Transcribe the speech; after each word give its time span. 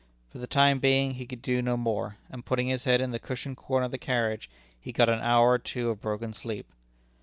For 0.31 0.39
the 0.39 0.47
time 0.47 0.79
being 0.79 1.11
he 1.11 1.27
could 1.27 1.43
do 1.43 1.61
no 1.61 1.77
more; 1.77 2.17
and 2.31 2.43
putting 2.43 2.65
his 2.69 2.85
head 2.85 3.01
in 3.01 3.11
the 3.11 3.19
cushioned 3.19 3.57
corner 3.57 3.85
of 3.85 3.91
the 3.91 3.99
carriage, 3.99 4.49
he 4.79 4.91
got 4.91 5.09
an 5.09 5.19
hour 5.19 5.51
or 5.51 5.59
two 5.59 5.91
of 5.91 6.01
broken 6.01 6.33
sleep. 6.33 6.65